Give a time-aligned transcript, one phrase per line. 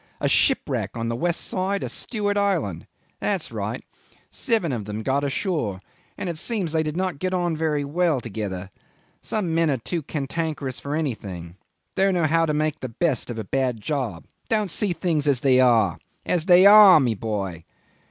[0.19, 2.87] A shipwreck on the west side of Stewart Island;
[3.19, 3.83] that's right;
[4.31, 5.79] seven of them got ashore,
[6.17, 8.71] and it seems they did not get on very well together.
[9.21, 11.55] Some men are too cantankerous for anything
[11.95, 15.41] don't know how to make the best of a bad job don't see things as
[15.41, 17.63] they are as they are, my boy!